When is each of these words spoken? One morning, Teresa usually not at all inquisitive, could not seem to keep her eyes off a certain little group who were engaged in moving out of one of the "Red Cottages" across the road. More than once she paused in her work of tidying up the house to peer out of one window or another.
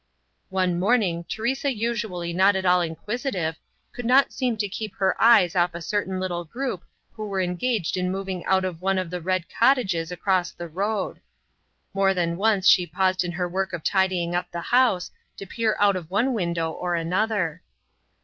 One 0.49 0.79
morning, 0.79 1.25
Teresa 1.25 1.71
usually 1.71 2.33
not 2.33 2.55
at 2.55 2.65
all 2.65 2.81
inquisitive, 2.81 3.57
could 3.93 4.03
not 4.03 4.33
seem 4.33 4.57
to 4.57 4.67
keep 4.67 4.95
her 4.95 5.15
eyes 5.21 5.55
off 5.55 5.75
a 5.75 5.79
certain 5.83 6.19
little 6.19 6.43
group 6.43 6.83
who 7.11 7.27
were 7.27 7.39
engaged 7.39 7.95
in 7.95 8.09
moving 8.09 8.43
out 8.45 8.65
of 8.65 8.81
one 8.81 8.97
of 8.97 9.11
the 9.11 9.21
"Red 9.21 9.45
Cottages" 9.47 10.11
across 10.11 10.53
the 10.53 10.67
road. 10.67 11.21
More 11.93 12.15
than 12.15 12.35
once 12.35 12.67
she 12.67 12.87
paused 12.87 13.23
in 13.23 13.33
her 13.33 13.47
work 13.47 13.73
of 13.73 13.83
tidying 13.83 14.33
up 14.33 14.49
the 14.49 14.61
house 14.73 15.11
to 15.37 15.45
peer 15.45 15.75
out 15.79 15.95
of 15.95 16.09
one 16.09 16.33
window 16.33 16.71
or 16.71 16.95
another. 16.95 17.61